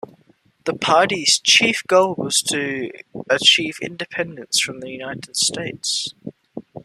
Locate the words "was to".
2.15-2.89